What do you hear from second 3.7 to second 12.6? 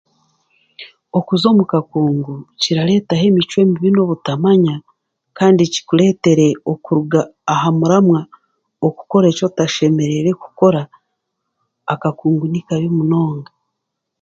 n'obutamanya, kandi kikureetere okuruga aha muramwa, okukora eky'otashemereire kukora, akakungu